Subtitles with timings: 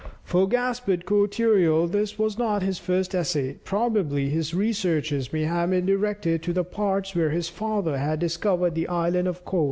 [0.23, 3.59] For Gaspard Cortereal this was not his first essay.
[3.63, 8.73] Probably, his researches may have been directed to the parts where his father had discovered
[8.73, 9.59] the Island of Cod.